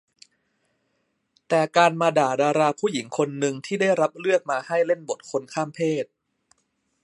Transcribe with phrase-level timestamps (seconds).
[1.47, 6.05] แต่การมาด่าดาราผู้หญิงคนนึงที่ได้รับเลือกมาให้เล่นบทคนข้ามเพศ